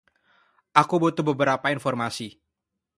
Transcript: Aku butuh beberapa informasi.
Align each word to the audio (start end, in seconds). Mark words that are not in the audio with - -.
Aku 0.81 0.95
butuh 1.03 1.21
beberapa 1.29 1.67
informasi. 1.77 2.27